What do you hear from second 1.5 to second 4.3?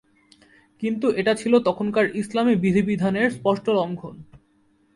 তখনকার ইসলামী বিধি বিধানের স্পষ্ট লঙ্ঘন।